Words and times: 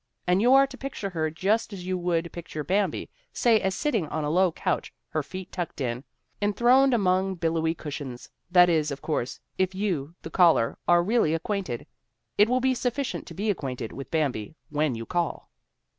And 0.25 0.41
you 0.41 0.55
are 0.55 0.65
to 0.65 0.77
picture 0.79 1.11
her 1.11 1.29
just 1.29 1.71
as 1.73 1.85
you 1.85 1.95
would 1.95 2.31
picture 2.31 2.63
Bambi, 2.63 3.07
say 3.31 3.59
as 3.61 3.75
sitting 3.75 4.07
on 4.07 4.23
a 4.23 4.31
low 4.31 4.51
couch, 4.51 4.91
her 5.09 5.21
feet 5.21 5.51
tucked 5.51 5.79
in, 5.79 6.03
enthroned 6.41 6.95
among 6.95 7.35
billowy 7.35 7.75
cushions, 7.75 8.27
that 8.49 8.67
is, 8.67 8.89
of 8.89 9.03
course, 9.03 9.39
if 9.59 9.75
you, 9.75 10.15
the 10.23 10.31
caller, 10.31 10.75
are 10.87 11.03
really 11.03 11.35
acquainted. 11.35 11.85
It 12.35 12.49
will 12.49 12.59
be 12.59 12.73
sufficient 12.73 13.27
to 13.27 13.35
be 13.35 13.51
acquainted 13.51 13.91
with 13.91 14.09
Bambi 14.09 14.55
when 14.71 14.95
you 14.95 15.05
call. 15.05 15.51